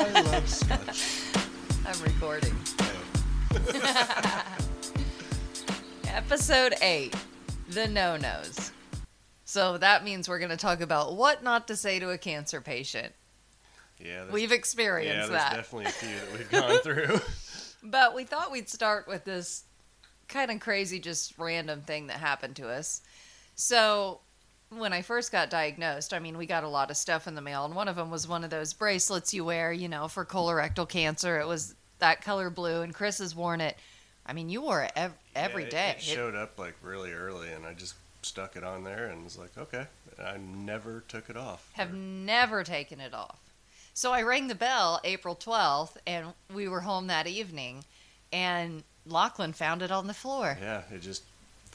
[0.00, 1.22] I love scotch.
[1.86, 2.54] I'm recording.
[6.14, 7.14] Episode 8
[7.70, 8.72] The No Nos.
[9.44, 12.60] So that means we're going to talk about what not to say to a cancer
[12.60, 13.12] patient.
[13.98, 15.54] Yeah, there's- We've yeah, experienced there's that.
[15.54, 17.20] definitely a few that we've gone through.
[17.80, 19.62] But we thought we'd start with this
[20.26, 23.02] kind of crazy, just random thing that happened to us.
[23.54, 24.18] So,
[24.70, 27.40] when I first got diagnosed, I mean, we got a lot of stuff in the
[27.40, 30.24] mail, and one of them was one of those bracelets you wear, you know, for
[30.24, 31.38] colorectal cancer.
[31.40, 33.76] It was that color blue, and Chris has worn it.
[34.26, 35.90] I mean, you wore it ev- every Yeah, it- day.
[35.96, 39.38] It, showed up like really early, and I just stuck it on there and was
[39.38, 39.86] like, okay.
[40.22, 41.70] I never took it off.
[41.74, 43.38] have Or- never taken it off.
[43.94, 47.84] So I rang the bell April 12th, and we were home that evening,
[48.32, 50.58] and Lachlan found it on the floor.
[50.60, 51.22] yeah, it just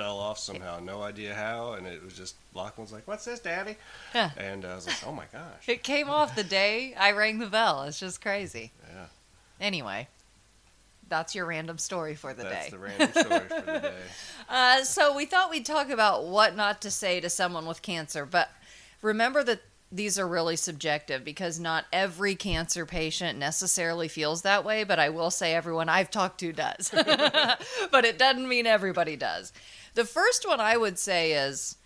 [0.00, 0.78] fell off somehow.
[0.80, 3.76] No idea how, and it was just Lachlan's like, "What's this, Daddy?"
[4.12, 4.30] Huh.
[4.36, 7.46] And I was like, "Oh my gosh." It came off the day I rang the
[7.46, 7.82] bell.
[7.84, 8.72] It's just crazy.
[8.92, 9.06] Yeah,
[9.60, 10.08] Anyway,
[11.08, 12.70] that's your random story for the that's day.
[12.70, 13.92] the random story for the day.
[14.48, 18.26] Uh, so we thought we'd talk about what not to say to someone with cancer,
[18.26, 18.50] but
[19.00, 19.60] remember that
[19.92, 24.84] these are really subjective because not every cancer patient necessarily feels that way.
[24.84, 26.90] But I will say everyone I've talked to does,
[27.90, 29.52] but it doesn't mean everybody does.
[29.94, 31.76] The first one I would say is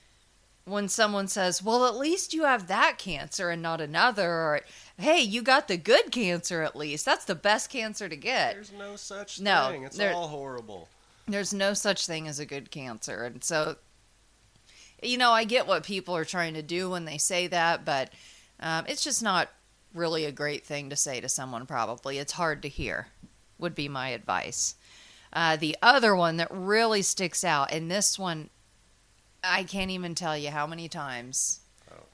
[0.67, 4.61] when someone says, "Well, at least you have that cancer and not another," or
[4.99, 7.05] "Hey, you got the good cancer at least.
[7.07, 9.85] That's the best cancer to get." There's no such No, thing.
[9.85, 10.89] It's there- all horrible.
[11.27, 13.77] there's no such thing as a good cancer and so
[15.03, 18.11] you know i get what people are trying to do when they say that but
[18.61, 19.51] um, it's just not
[19.95, 22.19] really a great thing to say to someone probably.
[22.19, 23.09] It's hard to hear
[23.59, 24.75] would be my advice.
[25.33, 28.51] Uh, the other one that really sticks out and this one
[29.43, 31.61] i can't even tell you how many times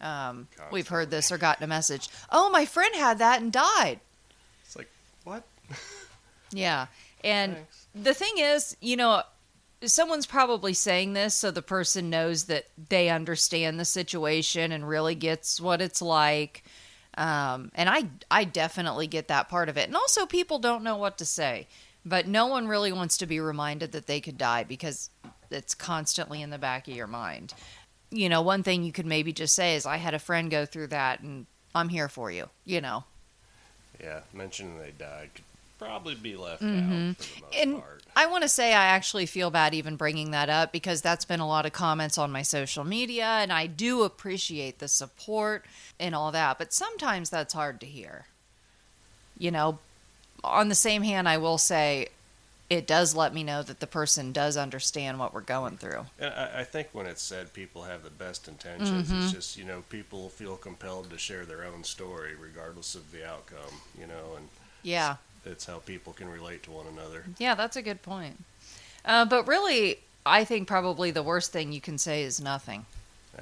[0.03, 2.09] Oh, um, we've heard this or gotten a message.
[2.31, 4.01] Oh my friend had that and died.
[4.65, 4.91] It's like
[5.25, 5.45] what?
[6.51, 6.87] yeah.
[7.23, 7.87] And Thanks.
[7.95, 9.23] the thing is, you know,
[9.85, 15.15] someone's probably saying this so the person knows that they understand the situation and really
[15.15, 16.65] gets what it's like.
[17.17, 19.87] Um, and I, I definitely get that part of it.
[19.89, 21.67] And also, people don't know what to say,
[22.05, 25.11] but no one really wants to be reminded that they could die because
[25.51, 27.55] it's constantly in the back of your mind.
[28.11, 30.67] You know, one thing you could maybe just say is, I had a friend go
[30.67, 33.05] through that and I'm here for you, you know.
[34.01, 35.45] Yeah, mentioning they died could
[35.81, 37.11] probably be left mm-hmm.
[37.11, 38.03] out for the most And part.
[38.15, 41.41] I want to say I actually feel bad even bringing that up because that's been
[41.41, 45.65] a lot of comments on my social media, and I do appreciate the support
[45.99, 48.27] and all that, but sometimes that's hard to hear.
[49.39, 49.79] You know,
[50.45, 52.09] on the same hand, I will say
[52.69, 56.07] it does let me know that the person does understand what we're going through.
[56.21, 59.23] And I, I think when it's said people have the best intentions, Mhm.
[59.25, 63.27] it's just, you know, people feel compelled to share their own story regardless of the
[63.27, 64.49] outcome, you know, and
[64.83, 65.17] Yeah.
[65.45, 67.25] It's how people can relate to one another.
[67.39, 68.43] Yeah, that's a good point.
[69.05, 72.87] Uh, but really, I think probably the worst thing you can say is nothing.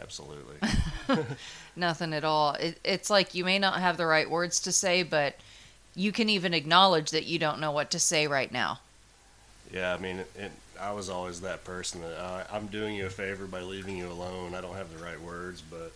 [0.00, 0.56] Absolutely.
[1.76, 2.52] nothing at all.
[2.54, 5.36] It, it's like you may not have the right words to say, but
[5.94, 8.78] you can even acknowledge that you don't know what to say right now.
[9.72, 13.06] yeah, I mean, it, it, I was always that person that uh, I'm doing you
[13.06, 14.54] a favor by leaving you alone.
[14.54, 15.92] I don't have the right words, but,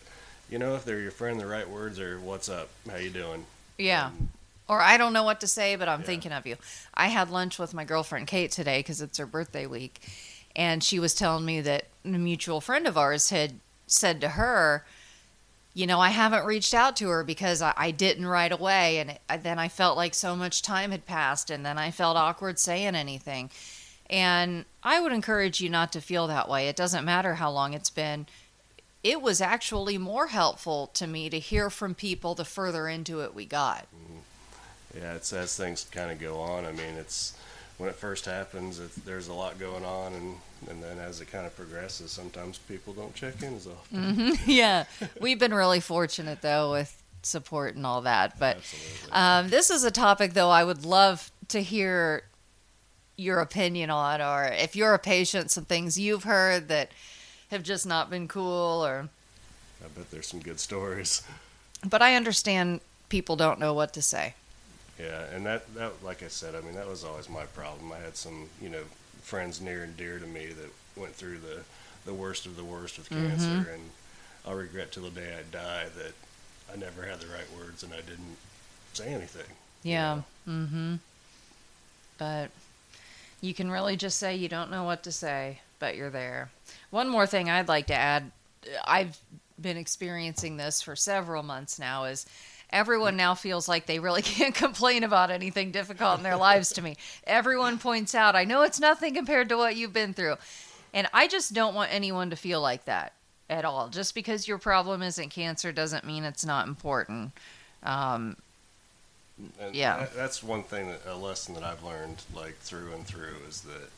[0.50, 2.68] you know, if they're your friend, the right words are, what's up?
[2.91, 3.46] How you doing?
[3.78, 4.08] Yeah.
[4.08, 4.28] And
[4.68, 6.06] Or I don't know what to say, but I'm Yeah.
[6.06, 6.56] thinking of you.
[6.94, 10.00] I had lunch with my girlfriend Kate today because it's her birthday week,
[10.54, 14.86] and she was telling me that a mutual friend of ours had said to her,
[15.74, 19.10] "You know, I haven't reached out to her because I, I didn't right away, and
[19.10, 22.58] it, then I felt like so much time had passed, and then I felt awkward
[22.58, 23.50] saying anything."
[24.08, 26.68] And I would encourage you not to feel that way.
[26.68, 28.26] It doesn't matter how long it's been.
[29.02, 33.34] It was actually more helpful to me to hear from people the further into it
[33.34, 33.86] we got.
[34.97, 36.64] Yeah, it's as things kind of go on.
[36.64, 37.34] I mean, it's
[37.78, 40.36] when it first happens, there's a lot going on, and
[40.70, 44.15] and then as it kind of progresses, sometimes people don't check in as often.
[44.15, 44.84] hmm yeah,
[45.21, 48.39] we've been really fortunate though with support and all that.
[48.39, 48.59] But
[49.10, 52.24] um, this is a topic though I would love to hear
[53.16, 56.91] your opinion on, or if you're a patient, some things you've heard that
[57.50, 59.09] have just not been cool, or.
[59.84, 61.22] I bet there's some good stories.
[61.84, 64.34] But I understand people don't know what to say.
[64.98, 67.92] Yeah, and that that like I said, I mean that was always my problem.
[67.92, 68.83] I had some you know
[69.22, 71.62] friends near and dear to me that went through the
[72.04, 73.28] the worst of the worst with Mhm.
[73.28, 73.91] cancer, and
[74.47, 76.12] I'll regret till the day I die that
[76.72, 78.36] I never had the right words and I didn't
[78.92, 79.47] say anything.
[79.83, 80.15] you Yeah.
[80.47, 80.53] know?
[80.53, 80.94] Mm-hmm.
[82.18, 82.50] But
[83.41, 86.50] you can really just say you don't know what to say, but you're there.
[86.91, 88.30] One more thing I'd like to add
[88.84, 89.18] I've
[89.60, 92.27] been experiencing this for several months now is
[92.72, 96.83] everyone now feels like they really can't complain about anything difficult in their lives to
[96.83, 96.97] me.
[97.27, 100.36] Everyone points out, I know it's nothing compared to what you've been through.
[100.95, 103.13] And I just don't want anyone to feel like that
[103.48, 103.89] at all.
[103.89, 107.33] Just because your problem isn't cancer doesn't mean it's not important.
[107.83, 108.36] Um,
[109.59, 110.07] And Yeah.
[110.15, 113.91] that's one thing that a lesson that I've learned like through and through is that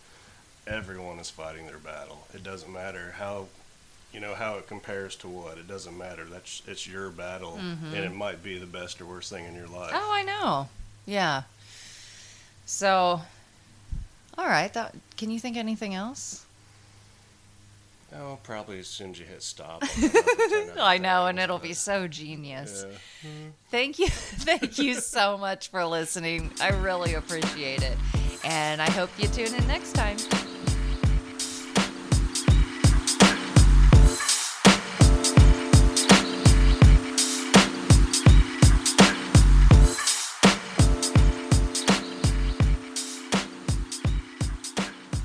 [0.66, 2.26] everyone is fighting their battle.
[2.32, 3.48] It doesn't matter how
[4.14, 5.58] you know how it compares to what.
[5.58, 6.24] It doesn't matter.
[6.24, 7.94] That's it's your battle mm-hmm.
[7.94, 9.90] and it might be the best or worst thing in your life.
[9.92, 10.68] oh, I know.
[11.04, 11.42] Yeah.
[12.64, 13.20] So,
[14.38, 14.72] all right.
[14.72, 16.46] That, can you think anything else?
[18.16, 19.82] Oh, probably as soon as you hit stop.
[19.82, 22.86] I'll come up with 10 other I know, and it'll be so genius.
[22.86, 23.28] Yeah.
[23.28, 23.48] Mm-hmm.
[23.70, 24.08] Thank you.
[24.08, 26.52] Thank you so much for listening.
[26.60, 27.98] I really appreciate it.
[28.44, 30.18] And I hope you tune in next time.